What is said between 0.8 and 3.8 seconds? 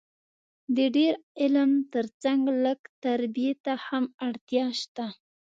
ډېر علم تر څنګ لږ تربیې ته